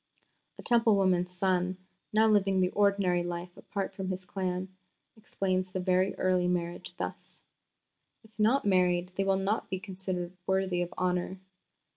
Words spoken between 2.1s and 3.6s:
now living the ordinary life